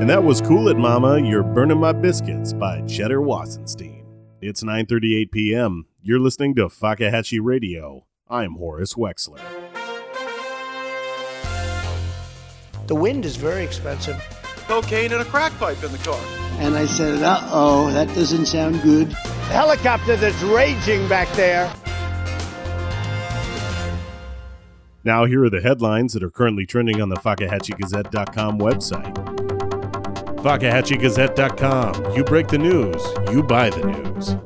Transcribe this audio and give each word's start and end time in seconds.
And 0.00 0.08
that 0.08 0.24
was 0.24 0.40
Cool 0.40 0.68
It 0.68 0.78
Mama, 0.78 1.20
You're 1.20 1.42
Burning 1.42 1.78
My 1.78 1.92
Biscuits 1.92 2.54
by 2.54 2.80
Cheddar 2.86 3.20
Wassenstein. 3.20 4.06
It's 4.40 4.62
9.38 4.62 5.30
p.m. 5.30 5.88
You're 6.00 6.18
listening 6.18 6.54
to 6.54 6.68
Fakahatchee 6.68 7.40
Radio. 7.42 8.06
I'm 8.26 8.54
Horace 8.54 8.94
Wexler. 8.94 9.42
The 12.86 12.94
wind 12.94 13.26
is 13.26 13.36
very 13.36 13.62
expensive. 13.62 14.16
Cocaine 14.66 15.12
and 15.12 15.20
a 15.20 15.24
crack 15.26 15.52
pipe 15.58 15.84
in 15.84 15.92
the 15.92 15.98
car. 15.98 16.18
And 16.60 16.76
I 16.76 16.86
said, 16.86 17.22
uh 17.22 17.46
oh, 17.52 17.90
that 17.92 18.08
doesn't 18.14 18.46
sound 18.46 18.80
good. 18.80 19.10
The 19.10 19.52
helicopter 19.52 20.16
that's 20.16 20.42
raging 20.44 21.06
back 21.10 21.28
there. 21.32 21.70
Now, 25.04 25.26
here 25.26 25.44
are 25.44 25.50
the 25.50 25.60
headlines 25.60 26.14
that 26.14 26.22
are 26.22 26.30
currently 26.30 26.64
trending 26.64 27.02
on 27.02 27.10
the 27.10 27.16
FakahatcheeGazette.com 27.16 28.58
website. 28.58 29.59
FakahatcheeGazette.com. 30.42 32.16
You 32.16 32.24
break 32.24 32.48
the 32.48 32.58
news, 32.58 33.02
you 33.30 33.42
buy 33.42 33.68
the 33.68 33.84
news. 33.84 34.36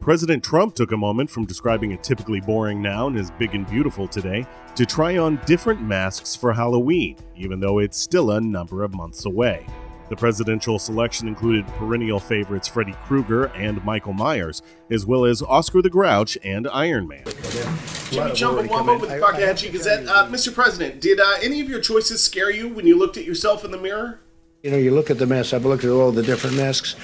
President 0.00 0.44
Trump 0.44 0.74
took 0.74 0.92
a 0.92 0.96
moment 0.96 1.30
from 1.30 1.46
describing 1.46 1.92
a 1.92 1.96
typically 1.96 2.40
boring 2.40 2.82
noun 2.82 3.16
as 3.16 3.30
big 3.30 3.54
and 3.54 3.66
beautiful 3.66 4.06
today 4.06 4.44
to 4.74 4.84
try 4.84 5.16
on 5.16 5.40
different 5.46 5.80
masks 5.80 6.36
for 6.36 6.52
Halloween, 6.52 7.16
even 7.36 7.60
though 7.60 7.78
it's 7.78 7.98
still 7.98 8.32
a 8.32 8.40
number 8.40 8.82
of 8.82 8.92
months 8.92 9.24
away. 9.24 9.64
The 10.08 10.16
presidential 10.16 10.78
selection 10.78 11.28
included 11.28 11.66
perennial 11.68 12.20
favorites 12.20 12.68
Freddy 12.68 12.92
Krueger 13.04 13.46
and 13.46 13.82
Michael 13.84 14.12
Myers, 14.12 14.62
as 14.90 15.06
well 15.06 15.24
as 15.24 15.42
Oscar 15.42 15.80
the 15.80 15.90
Grouch 15.90 16.36
and 16.44 16.68
Iron 16.68 17.08
Man. 17.08 17.24
Jimmy 17.24 18.30
Chumbawamba 18.32 19.00
with 19.00 19.10
the 19.10 19.16
Fakahatchee 19.16 19.72
Gazette. 19.72 20.06
Uh, 20.06 20.26
Mr. 20.26 20.52
President, 20.52 21.00
did 21.00 21.20
uh, 21.20 21.36
any 21.42 21.60
of 21.60 21.68
your 21.68 21.80
choices 21.80 22.22
scare 22.22 22.50
you 22.50 22.68
when 22.68 22.86
you 22.86 22.98
looked 22.98 23.16
at 23.16 23.24
yourself 23.24 23.64
in 23.64 23.70
the 23.70 23.78
mirror? 23.78 24.20
You 24.62 24.70
know, 24.70 24.76
you 24.76 24.92
look 24.92 25.10
at 25.10 25.18
the 25.18 25.26
masks. 25.26 25.52
I've 25.52 25.64
looked 25.64 25.84
at 25.84 25.90
all 25.90 26.10
the 26.12 26.22
different 26.22 26.56
masks. 26.56 26.96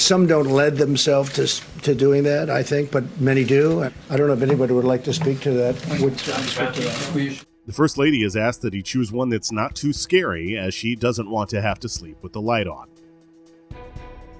Some 0.00 0.26
don't 0.26 0.46
lend 0.46 0.78
themselves 0.78 1.32
to 1.34 1.46
to 1.82 1.94
doing 1.94 2.22
that, 2.24 2.48
I 2.48 2.62
think, 2.62 2.90
but 2.90 3.20
many 3.20 3.44
do. 3.44 3.82
I 4.08 4.16
don't 4.16 4.26
know 4.28 4.34
if 4.34 4.42
anybody 4.42 4.72
would 4.72 4.84
like 4.84 5.04
to 5.04 5.12
speak 5.12 5.40
to 5.40 5.50
that. 5.52 5.74
Would 6.00 6.18
speak 6.18 6.72
to 6.72 6.80
that. 6.80 7.46
The 7.64 7.72
First 7.72 7.96
Lady 7.96 8.22
has 8.22 8.34
asked 8.34 8.62
that 8.62 8.74
he 8.74 8.82
choose 8.82 9.12
one 9.12 9.28
that's 9.28 9.52
not 9.52 9.76
too 9.76 9.92
scary, 9.92 10.58
as 10.58 10.74
she 10.74 10.96
doesn't 10.96 11.30
want 11.30 11.48
to 11.50 11.62
have 11.62 11.78
to 11.80 11.88
sleep 11.88 12.16
with 12.20 12.32
the 12.32 12.40
light 12.40 12.66
on. 12.66 12.88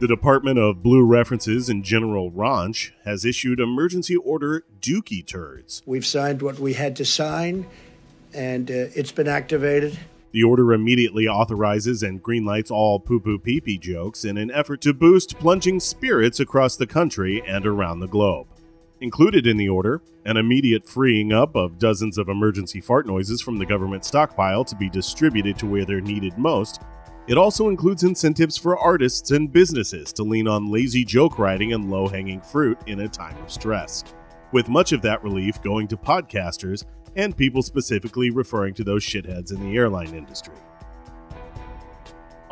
The 0.00 0.08
Department 0.08 0.58
of 0.58 0.82
Blue 0.82 1.04
References 1.04 1.68
and 1.68 1.84
General 1.84 2.32
Raunch 2.32 2.90
has 3.04 3.24
issued 3.24 3.60
emergency 3.60 4.16
order 4.16 4.64
Dookie 4.80 5.24
Turds. 5.24 5.84
We've 5.86 6.04
signed 6.04 6.42
what 6.42 6.58
we 6.58 6.72
had 6.72 6.96
to 6.96 7.04
sign, 7.04 7.68
and 8.34 8.68
uh, 8.68 8.90
it's 8.96 9.12
been 9.12 9.28
activated. 9.28 9.96
The 10.32 10.42
order 10.42 10.72
immediately 10.72 11.28
authorizes 11.28 12.02
and 12.02 12.20
greenlights 12.20 12.72
all 12.72 12.98
poo 12.98 13.20
poo 13.20 13.38
pee 13.38 13.60
pee 13.60 13.78
jokes 13.78 14.24
in 14.24 14.36
an 14.36 14.50
effort 14.50 14.80
to 14.80 14.92
boost 14.92 15.38
plunging 15.38 15.78
spirits 15.78 16.40
across 16.40 16.74
the 16.74 16.88
country 16.88 17.40
and 17.46 17.64
around 17.64 18.00
the 18.00 18.08
globe. 18.08 18.48
Included 19.02 19.48
in 19.48 19.56
the 19.56 19.68
order, 19.68 20.00
an 20.24 20.36
immediate 20.36 20.88
freeing 20.88 21.32
up 21.32 21.56
of 21.56 21.76
dozens 21.76 22.18
of 22.18 22.28
emergency 22.28 22.80
fart 22.80 23.04
noises 23.04 23.42
from 23.42 23.56
the 23.56 23.66
government 23.66 24.04
stockpile 24.04 24.64
to 24.64 24.76
be 24.76 24.88
distributed 24.88 25.58
to 25.58 25.66
where 25.66 25.84
they're 25.84 26.00
needed 26.00 26.38
most. 26.38 26.80
It 27.26 27.36
also 27.36 27.68
includes 27.68 28.04
incentives 28.04 28.56
for 28.56 28.78
artists 28.78 29.32
and 29.32 29.52
businesses 29.52 30.12
to 30.12 30.22
lean 30.22 30.46
on 30.46 30.70
lazy 30.70 31.04
joke 31.04 31.40
writing 31.40 31.72
and 31.72 31.90
low 31.90 32.06
hanging 32.06 32.40
fruit 32.42 32.78
in 32.86 33.00
a 33.00 33.08
time 33.08 33.36
of 33.42 33.50
stress, 33.50 34.04
with 34.52 34.68
much 34.68 34.92
of 34.92 35.02
that 35.02 35.24
relief 35.24 35.60
going 35.62 35.88
to 35.88 35.96
podcasters 35.96 36.84
and 37.16 37.36
people 37.36 37.60
specifically 37.60 38.30
referring 38.30 38.72
to 38.74 38.84
those 38.84 39.02
shitheads 39.02 39.50
in 39.50 39.68
the 39.68 39.76
airline 39.76 40.14
industry. 40.14 40.54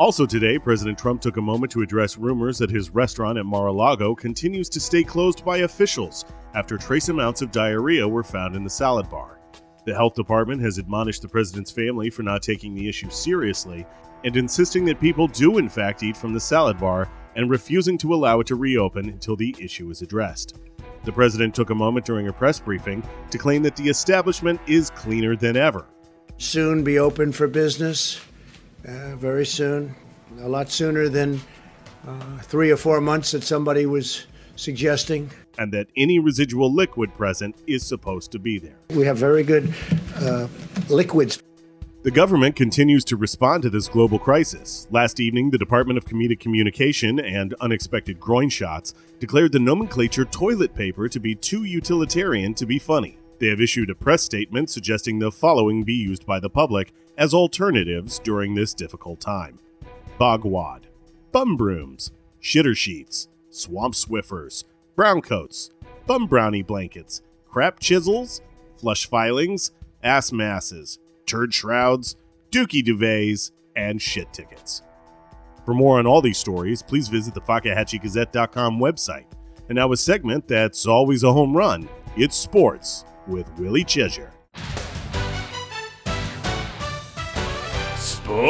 Also 0.00 0.24
today, 0.24 0.58
President 0.58 0.98
Trump 0.98 1.20
took 1.20 1.36
a 1.36 1.42
moment 1.42 1.70
to 1.70 1.82
address 1.82 2.16
rumors 2.16 2.56
that 2.56 2.70
his 2.70 2.88
restaurant 2.88 3.36
at 3.36 3.44
Mar-a-Lago 3.44 4.14
continues 4.14 4.70
to 4.70 4.80
stay 4.80 5.04
closed 5.04 5.44
by 5.44 5.58
officials 5.58 6.24
after 6.54 6.78
trace 6.78 7.10
amounts 7.10 7.42
of 7.42 7.52
diarrhea 7.52 8.08
were 8.08 8.24
found 8.24 8.56
in 8.56 8.64
the 8.64 8.70
salad 8.70 9.10
bar. 9.10 9.40
The 9.84 9.92
health 9.92 10.14
department 10.14 10.62
has 10.62 10.78
admonished 10.78 11.20
the 11.20 11.28
president's 11.28 11.70
family 11.70 12.08
for 12.08 12.22
not 12.22 12.42
taking 12.42 12.74
the 12.74 12.88
issue 12.88 13.10
seriously 13.10 13.84
and 14.24 14.34
insisting 14.38 14.86
that 14.86 14.98
people 14.98 15.26
do 15.26 15.58
in 15.58 15.68
fact 15.68 16.02
eat 16.02 16.16
from 16.16 16.32
the 16.32 16.40
salad 16.40 16.78
bar 16.78 17.06
and 17.36 17.50
refusing 17.50 17.98
to 17.98 18.14
allow 18.14 18.40
it 18.40 18.46
to 18.46 18.56
reopen 18.56 19.10
until 19.10 19.36
the 19.36 19.54
issue 19.58 19.90
is 19.90 20.00
addressed. 20.00 20.56
The 21.04 21.12
president 21.12 21.54
took 21.54 21.68
a 21.68 21.74
moment 21.74 22.06
during 22.06 22.28
a 22.28 22.32
press 22.32 22.58
briefing 22.58 23.02
to 23.30 23.36
claim 23.36 23.62
that 23.64 23.76
the 23.76 23.90
establishment 23.90 24.62
is 24.66 24.88
cleaner 24.88 25.36
than 25.36 25.58
ever. 25.58 25.84
Soon 26.38 26.84
be 26.84 26.98
open 26.98 27.32
for 27.32 27.46
business, 27.46 28.18
uh, 28.86 29.16
very 29.16 29.46
soon, 29.46 29.94
a 30.40 30.48
lot 30.48 30.70
sooner 30.70 31.08
than 31.08 31.40
uh, 32.06 32.38
three 32.38 32.70
or 32.70 32.76
four 32.76 33.00
months 33.00 33.32
that 33.32 33.42
somebody 33.42 33.86
was 33.86 34.26
suggesting. 34.56 35.30
And 35.58 35.72
that 35.72 35.88
any 35.96 36.18
residual 36.18 36.72
liquid 36.72 37.14
present 37.14 37.56
is 37.66 37.86
supposed 37.86 38.32
to 38.32 38.38
be 38.38 38.58
there. 38.58 38.76
We 38.90 39.04
have 39.04 39.18
very 39.18 39.42
good 39.42 39.74
uh, 40.16 40.48
liquids. 40.88 41.42
The 42.02 42.10
government 42.10 42.56
continues 42.56 43.04
to 43.06 43.16
respond 43.16 43.62
to 43.62 43.68
this 43.68 43.86
global 43.86 44.18
crisis. 44.18 44.88
Last 44.90 45.20
evening, 45.20 45.50
the 45.50 45.58
Department 45.58 45.98
of 45.98 46.06
Comedic 46.06 46.40
Communication 46.40 47.20
and 47.20 47.52
Unexpected 47.60 48.18
Groin 48.18 48.48
Shots 48.48 48.94
declared 49.18 49.52
the 49.52 49.58
nomenclature 49.58 50.24
toilet 50.24 50.74
paper 50.74 51.10
to 51.10 51.20
be 51.20 51.34
too 51.34 51.64
utilitarian 51.64 52.54
to 52.54 52.64
be 52.64 52.78
funny. 52.78 53.18
They 53.40 53.48
have 53.48 53.60
issued 53.60 53.88
a 53.88 53.94
press 53.94 54.22
statement 54.22 54.68
suggesting 54.68 55.18
the 55.18 55.32
following 55.32 55.82
be 55.82 55.94
used 55.94 56.26
by 56.26 56.40
the 56.40 56.50
public 56.50 56.92
as 57.16 57.32
alternatives 57.32 58.18
during 58.18 58.54
this 58.54 58.74
difficult 58.74 59.20
time 59.20 59.58
bogwad, 60.18 60.82
bum 61.32 61.56
brooms, 61.56 62.12
shitter 62.42 62.76
sheets, 62.76 63.28
swamp 63.48 63.94
swiffers, 63.94 64.64
brown 64.94 65.22
coats, 65.22 65.70
bum 66.06 66.26
brownie 66.26 66.62
blankets, 66.62 67.22
crap 67.46 67.80
chisels, 67.80 68.42
flush 68.76 69.08
filings, 69.08 69.70
ass 70.02 70.30
masses, 70.30 70.98
turd 71.24 71.54
shrouds, 71.54 72.16
dookie 72.50 72.84
duvets, 72.84 73.52
and 73.74 74.02
shit 74.02 74.30
tickets. 74.34 74.82
For 75.64 75.72
more 75.72 75.98
on 75.98 76.06
all 76.06 76.20
these 76.20 76.36
stories, 76.36 76.82
please 76.82 77.08
visit 77.08 77.32
the 77.32 77.40
FakahatcheeGazette.com 77.40 78.78
website. 78.78 79.26
And 79.70 79.76
now 79.76 79.92
a 79.92 79.96
segment 79.96 80.46
that's 80.46 80.84
always 80.84 81.22
a 81.22 81.32
home 81.32 81.56
run. 81.56 81.88
It's 82.16 82.36
sports 82.36 83.04
with 83.30 83.48
Willie 83.58 83.84
Cheshire. 83.84 84.32
Sports. 87.96 88.40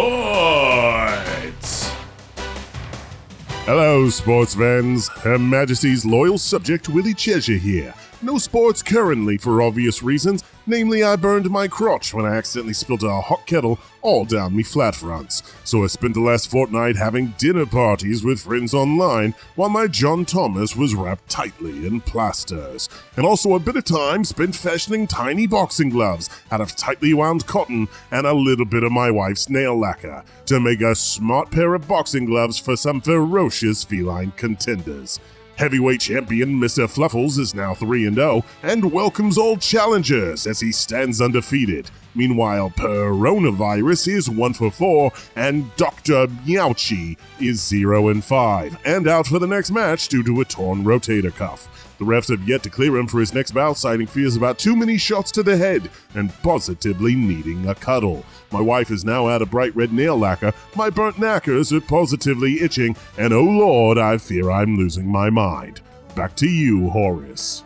Hello, 3.67 4.09
sports 4.09 4.55
fans. 4.55 5.09
Her 5.09 5.39
Majesty's 5.39 6.05
loyal 6.05 6.39
subject 6.39 6.89
Willie 6.89 7.15
Cheshire 7.15 7.57
here. 7.59 7.95
No 8.23 8.37
sports 8.37 8.83
currently 8.83 9.39
for 9.39 9.63
obvious 9.63 10.03
reasons, 10.03 10.45
namely 10.67 11.03
I 11.03 11.17
burned 11.17 11.49
my 11.49 11.67
crotch 11.69 12.13
when 12.13 12.27
I 12.27 12.37
accidentally 12.37 12.75
spilled 12.75 13.03
a 13.03 13.19
hot 13.19 13.47
kettle 13.47 13.79
all 14.03 14.27
down 14.27 14.55
me 14.55 14.63
flat 14.63 14.95
fronts. 14.95 15.43
So 15.65 15.85
I 15.85 15.87
spent 15.87 16.13
the 16.13 16.21
last 16.21 16.51
fortnight 16.51 16.97
having 16.97 17.33
dinner 17.39 17.65
parties 17.65 18.23
with 18.23 18.43
friends 18.43 18.75
online 18.75 19.35
while 19.55 19.71
my 19.71 19.87
John 19.87 20.27
Thomas 20.27 20.77
was 20.77 20.95
wrapped 20.95 21.31
tightly 21.31 21.87
in 21.87 22.03
plasters. 22.03 22.91
And 23.17 23.25
also 23.25 23.55
a 23.55 23.59
bit 23.59 23.77
of 23.77 23.85
time 23.85 24.25
spent 24.25 24.55
fashioning 24.55 25.07
tiny 25.07 25.47
boxing 25.47 25.89
gloves 25.89 26.29
out 26.51 26.61
of 26.61 26.77
tightly 26.77 27.15
wound 27.15 27.47
cotton 27.47 27.89
and 28.11 28.27
a 28.27 28.35
little 28.35 28.67
bit 28.67 28.85
of 28.85 28.93
my 28.93 29.11
wife's 29.11 29.49
nail 29.49 29.79
lacquer 29.79 30.25
to 30.45 30.61
make 30.61 30.83
a 30.83 30.95
smart 30.95 31.51
pair 31.51 31.73
of 31.73 31.89
boxing 31.89 32.27
gloves 32.27 32.59
for 32.59 32.77
some 32.77 33.01
ferocious 33.01 33.83
feline 33.83 34.33
contenders. 34.33 35.19
Heavyweight 35.61 36.01
champion 36.01 36.59
Mr. 36.59 36.89
Fluffles 36.89 37.37
is 37.37 37.55
now 37.55 37.75
3 37.75 38.15
0 38.15 38.43
and 38.63 38.91
welcomes 38.91 39.37
all 39.37 39.59
challengers 39.59 40.47
as 40.47 40.59
he 40.59 40.73
stands 40.73 41.21
undefeated. 41.21 41.91
Meanwhile, 42.15 42.71
Coronavirus 42.71 44.09
is 44.09 44.31
1 44.31 44.55
for 44.55 44.71
4 44.71 45.13
and 45.37 45.75
Dr. 45.77 46.27
Meowchi 46.27 47.17
is 47.41 47.63
0 47.63 48.09
and 48.09 48.25
5 48.25 48.79
and 48.85 49.09
out 49.09 49.27
for 49.27 49.39
the 49.39 49.47
next 49.47 49.71
match 49.71 50.09
due 50.09 50.23
to 50.25 50.41
a 50.41 50.45
torn 50.45 50.85
rotator 50.85 51.35
cuff. 51.35 51.69
The 51.99 52.07
refs 52.07 52.31
have 52.31 52.49
yet 52.49 52.63
to 52.63 52.71
clear 52.71 52.97
him 52.97 53.07
for 53.07 53.21
his 53.21 53.35
next 53.35 53.51
bout, 53.51 53.77
citing 53.77 54.07
fears 54.07 54.35
about 54.35 54.59
too 54.59 54.75
many 54.75 54.97
shots 54.97 55.31
to 55.33 55.43
the 55.43 55.57
head 55.57 55.91
and 56.15 56.33
positively 56.43 57.15
needing 57.15 57.69
a 57.69 57.75
cuddle. 57.75 58.25
My 58.51 58.61
wife 58.61 58.91
is 58.91 59.05
now 59.05 59.29
out 59.29 59.43
of 59.43 59.51
bright 59.51 59.77
red 59.77 59.93
nail 59.93 60.17
lacquer, 60.17 60.55
my 60.75 60.89
burnt 60.89 61.17
knackers 61.17 61.73
are 61.73 61.81
positively 61.83 62.63
itching, 62.63 62.97
and 63.19 63.35
oh 63.35 63.45
lord, 63.45 63.99
I 63.99 64.17
fear 64.17 64.51
I'm 64.51 64.77
losing 64.77 65.07
my 65.07 65.29
mind. 65.29 65.83
Back 66.17 66.35
to 66.37 66.49
you, 66.49 66.89
Horace. 66.89 67.65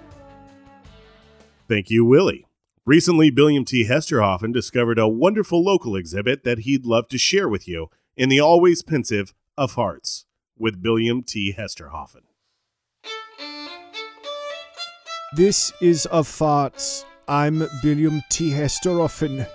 Thank 1.68 1.90
you, 1.90 2.04
Willie. 2.04 2.43
Recently, 2.86 3.30
Billiam 3.30 3.64
T. 3.64 3.86
Hesterhoffen 3.86 4.52
discovered 4.52 4.98
a 4.98 5.08
wonderful 5.08 5.64
local 5.64 5.96
exhibit 5.96 6.44
that 6.44 6.60
he'd 6.60 6.84
love 6.84 7.08
to 7.08 7.16
share 7.16 7.48
with 7.48 7.66
you 7.66 7.88
in 8.14 8.28
the 8.28 8.40
always 8.40 8.82
pensive 8.82 9.32
of 9.56 9.72
Hearts 9.72 10.26
with 10.58 10.82
Billiam 10.82 11.22
T. 11.22 11.54
Hesterhoffen. 11.56 12.24
This 15.34 15.72
is 15.80 16.04
of 16.04 16.28
farts. 16.28 17.06
I'm 17.26 17.66
William 17.82 18.22
T. 18.28 18.50
Hesteroffen. 18.50 19.48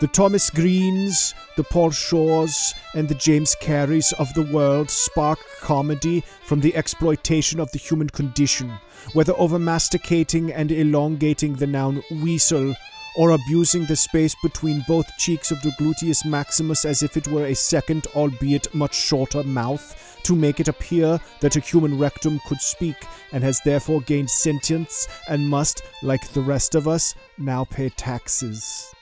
The 0.00 0.06
Thomas 0.06 0.48
Greens, 0.48 1.34
the 1.56 1.64
Paul 1.64 1.90
Shores, 1.90 2.72
and 2.94 3.08
the 3.08 3.16
James 3.16 3.56
Carreys 3.60 4.12
of 4.12 4.32
the 4.32 4.42
world 4.42 4.90
spark 4.90 5.40
comedy 5.60 6.22
from 6.44 6.60
the 6.60 6.76
exploitation 6.76 7.58
of 7.58 7.72
the 7.72 7.80
human 7.80 8.08
condition, 8.08 8.70
whether 9.12 9.32
over 9.36 9.58
masticating 9.58 10.52
and 10.52 10.70
elongating 10.70 11.54
the 11.54 11.66
noun 11.66 12.00
weasel 12.12 12.76
or 13.16 13.32
abusing 13.32 13.86
the 13.86 13.96
space 13.96 14.36
between 14.40 14.84
both 14.86 15.04
cheeks 15.18 15.50
of 15.50 15.60
the 15.62 15.72
gluteus 15.80 16.24
maximus 16.24 16.84
as 16.84 17.02
if 17.02 17.16
it 17.16 17.26
were 17.26 17.46
a 17.46 17.54
second, 17.54 18.06
albeit 18.14 18.72
much 18.72 18.94
shorter, 18.94 19.42
mouth, 19.42 20.20
to 20.22 20.36
make 20.36 20.60
it 20.60 20.68
appear 20.68 21.18
that 21.40 21.56
a 21.56 21.60
human 21.60 21.98
rectum 21.98 22.40
could 22.46 22.60
speak, 22.60 23.04
and 23.32 23.42
has 23.42 23.60
therefore 23.64 24.00
gained 24.02 24.30
sentience, 24.30 25.08
and 25.28 25.48
must, 25.48 25.82
like 26.04 26.28
the 26.28 26.40
rest 26.40 26.76
of 26.76 26.86
us, 26.86 27.16
now 27.36 27.64
pay 27.64 27.88
taxes. 27.88 28.94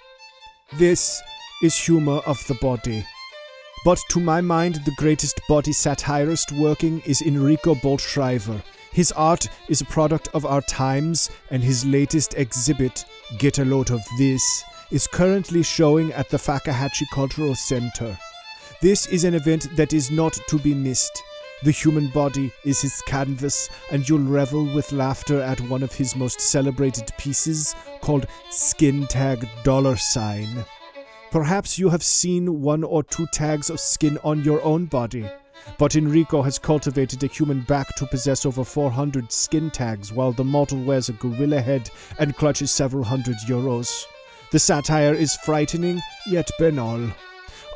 This 0.73 1.23
is 1.63 1.79
humor 1.79 2.21
of 2.27 2.45
the 2.49 2.55
body. 2.55 3.07
But 3.85 4.01
to 4.11 4.19
my 4.19 4.41
mind, 4.41 4.81
the 4.85 4.95
greatest 4.97 5.41
body 5.49 5.73
satirist 5.73 6.51
working 6.51 7.01
is 7.07 7.23
Enrico 7.23 7.77
Boltschreiber. 7.77 8.61
His 8.93 9.13
art 9.13 9.47
is 9.69 9.81
a 9.81 9.85
product 9.85 10.29
of 10.35 10.45
our 10.45 10.61
times, 10.63 11.31
and 11.53 11.63
his 11.63 11.87
latest 11.87 12.35
exhibit, 12.35 13.05
Get 13.39 13.61
a 13.61 13.65
Load 13.65 13.93
of 13.93 14.03
This, 14.19 14.65
is 14.91 15.07
currently 15.07 15.63
showing 15.63 16.13
at 16.13 16.29
the 16.31 16.37
Fakahatchee 16.37 17.07
Cultural 17.13 17.55
Center. 17.55 18.19
This 18.83 19.07
is 19.07 19.23
an 19.23 19.35
event 19.35 19.69
that 19.77 19.93
is 19.93 20.11
not 20.11 20.37
to 20.49 20.59
be 20.59 20.75
missed. 20.75 21.23
The 21.63 21.71
human 21.71 22.09
body 22.09 22.53
is 22.65 22.83
his 22.83 23.01
canvas, 23.07 23.71
and 23.91 24.07
you'll 24.07 24.19
revel 24.19 24.65
with 24.75 24.93
laughter 24.93 25.41
at 25.41 25.61
one 25.63 25.83
of 25.83 25.95
his 25.95 26.15
most 26.15 26.39
celebrated 26.39 27.11
pieces 27.17 27.75
called 28.03 28.27
Skin 28.51 29.07
Tag 29.07 29.49
Dollar 29.65 29.97
Sign. 29.97 30.67
Perhaps 31.31 31.79
you 31.79 31.89
have 31.89 32.03
seen 32.03 32.61
one 32.61 32.85
or 32.85 33.03
two 33.03 33.27
tags 33.33 33.71
of 33.71 33.81
skin 33.81 34.19
on 34.23 34.45
your 34.45 34.63
own 34.63 34.85
body, 34.85 35.27
but 35.79 35.97
Enrico 35.97 36.43
has 36.43 36.59
cultivated 36.59 37.25
a 37.25 37.27
human 37.27 37.63
back 37.63 37.95
to 37.97 38.07
possess 38.07 38.45
over 38.45 38.63
400 38.63 39.33
skin 39.33 39.71
tags, 39.71 40.13
while 40.13 40.33
the 40.33 40.45
model 40.45 40.83
wears 40.85 41.09
a 41.09 41.15
gorilla 41.15 41.61
head 41.61 41.91
and 42.19 42.37
clutches 42.37 42.71
several 42.71 43.03
hundred 43.03 43.37
euros. 43.49 44.05
The 44.53 44.59
satire 44.59 45.15
is 45.15 45.37
frightening, 45.37 46.01
yet 46.27 46.51
banal. 46.59 47.11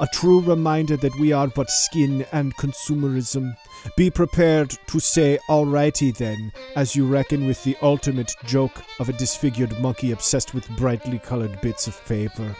A 0.00 0.06
true 0.06 0.40
reminder 0.40 0.96
that 0.96 1.18
we 1.20 1.30
are 1.32 1.48
but 1.48 1.68
skin 1.68 2.24
and 2.32 2.56
consumerism. 2.56 3.54
Be 3.98 4.08
prepared 4.08 4.70
to 4.86 4.98
say 4.98 5.38
alrighty 5.46 6.16
then, 6.16 6.52
as 6.74 6.96
you 6.96 7.06
reckon 7.06 7.46
with 7.46 7.62
the 7.64 7.76
ultimate 7.82 8.34
joke 8.46 8.82
of 8.98 9.10
a 9.10 9.12
disfigured 9.12 9.78
monkey 9.78 10.12
obsessed 10.12 10.54
with 10.54 10.74
brightly 10.78 11.18
colored 11.18 11.60
bits 11.60 11.86
of 11.86 12.02
paper. 12.06 12.56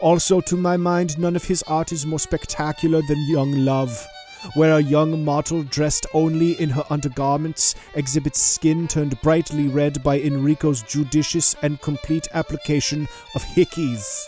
Also, 0.00 0.40
to 0.42 0.56
my 0.56 0.76
mind, 0.76 1.18
none 1.18 1.34
of 1.34 1.46
his 1.46 1.64
art 1.64 1.90
is 1.90 2.06
more 2.06 2.20
spectacular 2.20 3.02
than 3.08 3.28
Young 3.28 3.64
Love, 3.64 4.06
where 4.54 4.74
a 4.74 4.80
young 4.80 5.24
model 5.24 5.64
dressed 5.64 6.06
only 6.14 6.52
in 6.60 6.70
her 6.70 6.84
undergarments 6.90 7.74
exhibits 7.96 8.40
skin 8.40 8.86
turned 8.86 9.20
brightly 9.20 9.66
red 9.66 10.00
by 10.04 10.20
Enrico's 10.20 10.82
judicious 10.82 11.56
and 11.62 11.80
complete 11.80 12.28
application 12.34 13.08
of 13.34 13.42
hickeys. 13.42 14.26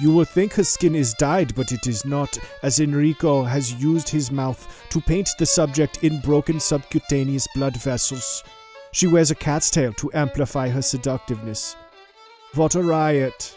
You 0.00 0.10
will 0.10 0.24
think 0.24 0.54
her 0.54 0.64
skin 0.64 0.94
is 0.94 1.12
dyed, 1.12 1.54
but 1.54 1.72
it 1.72 1.86
is 1.86 2.06
not, 2.06 2.38
as 2.62 2.80
Enrico 2.80 3.42
has 3.42 3.74
used 3.74 4.08
his 4.08 4.30
mouth 4.30 4.66
to 4.88 4.98
paint 4.98 5.28
the 5.38 5.44
subject 5.44 6.02
in 6.02 6.20
broken 6.20 6.58
subcutaneous 6.58 7.46
blood 7.54 7.76
vessels. 7.76 8.42
She 8.92 9.06
wears 9.06 9.30
a 9.30 9.34
cat's 9.34 9.70
tail 9.70 9.92
to 9.92 10.10
amplify 10.14 10.70
her 10.70 10.80
seductiveness. 10.80 11.76
What 12.54 12.76
a 12.76 12.82
riot! 12.82 13.54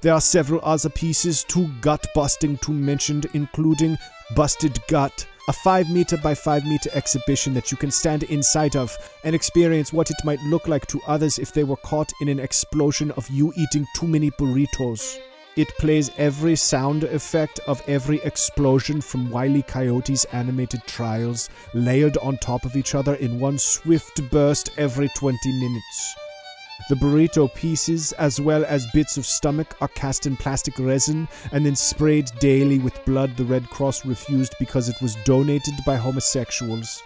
There 0.00 0.14
are 0.14 0.22
several 0.22 0.60
other 0.64 0.88
pieces 0.88 1.44
too 1.44 1.68
gut 1.82 2.06
busting 2.14 2.56
to 2.58 2.72
mention, 2.72 3.22
including 3.34 3.98
Busted 4.34 4.80
Gut, 4.88 5.26
a 5.48 5.52
5 5.52 5.90
meter 5.90 6.16
by 6.16 6.34
5 6.34 6.64
meter 6.64 6.88
exhibition 6.94 7.52
that 7.52 7.70
you 7.70 7.76
can 7.76 7.90
stand 7.90 8.22
inside 8.24 8.74
of 8.74 8.96
and 9.22 9.34
experience 9.34 9.92
what 9.92 10.10
it 10.10 10.16
might 10.24 10.40
look 10.44 10.66
like 10.66 10.86
to 10.86 11.00
others 11.06 11.38
if 11.38 11.52
they 11.52 11.64
were 11.64 11.76
caught 11.76 12.10
in 12.22 12.28
an 12.28 12.40
explosion 12.40 13.10
of 13.12 13.28
you 13.28 13.52
eating 13.54 13.86
too 13.94 14.06
many 14.06 14.30
burritos. 14.30 15.18
It 15.58 15.76
plays 15.76 16.12
every 16.18 16.54
sound 16.54 17.02
effect 17.02 17.58
of 17.66 17.82
every 17.88 18.20
explosion 18.22 19.00
from 19.00 19.28
Wile 19.28 19.56
E. 19.56 19.62
Coyote's 19.62 20.24
animated 20.26 20.84
trials, 20.86 21.50
layered 21.74 22.16
on 22.18 22.36
top 22.36 22.64
of 22.64 22.76
each 22.76 22.94
other 22.94 23.16
in 23.16 23.40
one 23.40 23.58
swift 23.58 24.22
burst 24.30 24.70
every 24.76 25.08
20 25.16 25.36
minutes. 25.58 26.14
The 26.88 26.94
burrito 26.94 27.52
pieces, 27.52 28.12
as 28.12 28.40
well 28.40 28.64
as 28.66 28.86
bits 28.94 29.16
of 29.16 29.26
stomach, 29.26 29.74
are 29.80 29.88
cast 29.88 30.26
in 30.26 30.36
plastic 30.36 30.78
resin 30.78 31.26
and 31.50 31.66
then 31.66 31.74
sprayed 31.74 32.30
daily 32.38 32.78
with 32.78 33.04
blood 33.04 33.36
the 33.36 33.44
Red 33.44 33.68
Cross 33.68 34.06
refused 34.06 34.54
because 34.60 34.88
it 34.88 35.02
was 35.02 35.16
donated 35.24 35.74
by 35.84 35.96
homosexuals. 35.96 37.02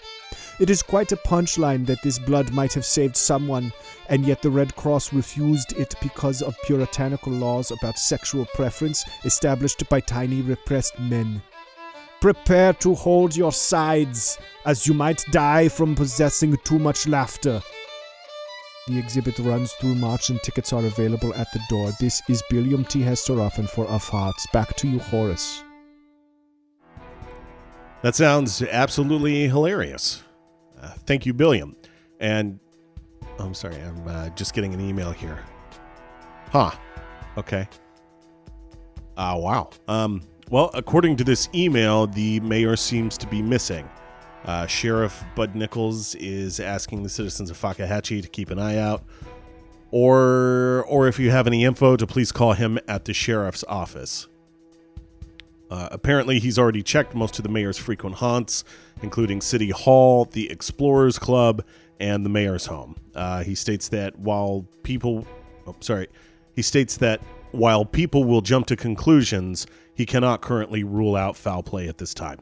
It 0.61 0.71
is 0.71 0.83
quite 0.83 1.13
a 1.13 1.17
punchline 1.17 1.87
that 1.87 2.03
this 2.03 2.19
blood 2.19 2.53
might 2.53 2.73
have 2.75 2.85
saved 2.85 3.17
someone, 3.17 3.73
and 4.09 4.25
yet 4.25 4.43
the 4.43 4.51
Red 4.51 4.75
Cross 4.77 5.13
refused 5.13 5.73
it 5.79 5.95
because 6.03 6.43
of 6.43 6.57
puritanical 6.65 7.33
laws 7.33 7.71
about 7.71 7.99
sexual 7.99 8.47
preference 8.55 9.05
established 9.25 9.89
by 9.89 10.01
tiny 10.01 10.43
repressed 10.43 10.99
men. 10.99 11.43
Prepare 12.21 12.73
to 12.75 12.95
hold 12.95 13.35
your 13.35 13.53
sides, 13.53 14.39
as 14.65 14.87
you 14.87 14.95
might 14.95 15.25
die 15.33 15.69
from 15.69 15.95
possessing 15.95 16.57
too 16.59 16.79
much 16.79 17.09
laughter. 17.09 17.61
The 18.89 18.99
exhibit 18.99 19.39
runs 19.39 19.73
through 19.75 19.95
March 19.95 20.31
and 20.31 20.43
tickets 20.43 20.73
are 20.73 20.85
available 20.85 21.33
at 21.35 21.47
the 21.53 21.61
door. 21.69 21.93
This 22.01 22.23
is 22.29 22.43
Billiam 22.51 22.85
T. 22.85 23.01
Hesteroffen 23.01 23.69
for 23.69 23.87
Of 23.87 24.09
Hearts. 24.09 24.47
Back 24.53 24.77
to 24.77 24.89
you, 24.89 24.99
Horace. 24.99 25.63
That 28.03 28.17
sounds 28.17 28.63
absolutely 28.63 29.49
hilarious. 29.49 30.23
Uh, 30.81 30.89
thank 31.07 31.25
you, 31.25 31.33
Billiam. 31.33 31.77
And 32.19 32.59
oh, 33.39 33.47
I'm 33.47 33.55
sorry, 33.55 33.77
I'm 33.77 34.07
uh, 34.07 34.29
just 34.31 34.55
getting 34.55 34.75
an 34.75 34.81
email 34.81 35.13
here. 35.13 35.45
Huh. 36.51 36.73
Okay. 37.39 37.69
Ah, 39.17 39.35
uh, 39.35 39.39
wow. 39.39 39.71
Um, 39.87 40.23
well, 40.51 40.71
according 40.75 41.17
to 41.17 41.25
this 41.25 41.49
email, 41.55 42.07
the 42.07 42.41
mayor 42.41 42.77
seems 42.77 43.17
to 43.19 43.27
be 43.27 43.41
missing. 43.41 43.89
Uh, 44.45 44.67
Sheriff 44.67 45.23
Bud 45.37 45.55
Nichols 45.55 46.17
is 46.17 46.59
asking 46.59 47.05
the 47.05 47.09
citizens 47.09 47.51
of 47.51 47.57
Fakahatchee 47.57 48.21
to 48.23 48.29
keep 48.29 48.51
an 48.51 48.59
eye 48.59 48.77
out, 48.77 49.05
or 49.93 50.85
or 50.89 51.07
if 51.07 51.21
you 51.21 51.31
have 51.31 51.47
any 51.47 51.65
info, 51.65 51.97
to 51.97 52.07
please 52.07 52.33
call 52.33 52.55
him 52.55 52.81
at 52.89 53.05
the 53.05 53.15
sheriff's 53.15 53.65
office. 53.69 54.27
Uh, 55.73 55.89
apparently, 55.91 56.39
he's 56.39 56.59
already 56.59 56.83
checked 56.83 57.15
most 57.15 57.39
of 57.39 57.45
the 57.45 57.49
mayor's 57.49 57.79
frequent 57.79 58.17
haunts, 58.17 58.63
including 59.01 59.41
City 59.41 59.71
Hall, 59.71 60.27
the 60.27 60.51
Explorers 60.51 61.19
Club, 61.19 61.65
and 61.99 62.27
the 62.27 62.29
mayor's 62.29 62.67
home. 62.67 62.95
Uh, 63.15 63.43
he 63.43 63.55
states 63.55 63.89
that 63.89 64.19
while 64.19 64.67
people, 64.83 65.27
oh, 65.67 65.75
sorry, 65.81 66.09
he 66.55 66.61
states 66.61 66.99
that 66.99 67.23
while 67.53 67.87
people 67.87 68.23
will 68.25 68.43
jump 68.43 68.67
to 68.67 68.77
conclusions, 68.77 69.67
he 69.95 70.05
cannot 70.05 70.43
currently 70.43 70.85
rule 70.85 71.17
out 71.17 71.39
foul 71.39 71.63
play 71.63 71.89
at 71.89 71.97
this 71.97 72.13
time. 72.13 72.41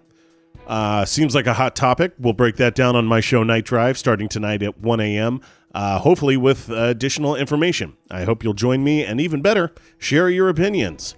Uh, 0.66 1.04
seems 1.04 1.32
like 1.32 1.46
a 1.46 1.54
hot 1.54 1.76
topic. 1.76 2.14
We'll 2.18 2.32
break 2.32 2.56
that 2.56 2.74
down 2.74 2.96
on 2.96 3.06
my 3.06 3.20
show 3.20 3.44
Night 3.44 3.64
Drive 3.64 3.96
starting 3.96 4.28
tonight 4.28 4.60
at 4.60 4.78
1 4.80 4.98
a.m. 4.98 5.40
Uh, 5.72 6.00
hopefully, 6.00 6.36
with 6.36 6.68
additional 6.68 7.36
information. 7.36 7.96
I 8.10 8.24
hope 8.24 8.42
you'll 8.42 8.54
join 8.54 8.82
me, 8.82 9.04
and 9.04 9.20
even 9.20 9.40
better, 9.40 9.72
share 9.98 10.28
your 10.28 10.48
opinions. 10.48 11.14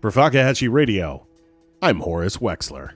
For 0.00 0.10
Fakahatchee 0.10 0.70
Radio, 0.70 1.26
I'm 1.80 2.00
Horace 2.00 2.36
Wexler. 2.36 2.92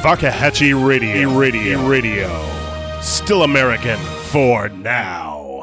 Fakahatchee 0.00 0.72
Radio. 0.74 1.38
Radio. 1.38 1.86
Radio. 1.86 3.00
Still 3.02 3.42
American 3.42 3.98
for 3.98 4.70
now. 4.70 5.53